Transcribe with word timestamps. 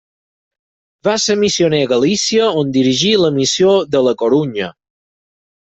Va 1.07 1.13
ser 1.23 1.35
missioner 1.41 1.83
a 1.87 1.91
Galícia 1.91 2.49
on 2.63 2.73
dirigí 2.79 3.13
la 3.27 3.33
Missió 3.39 3.77
de 3.97 4.05
la 4.09 4.19
Corunya. 4.23 4.73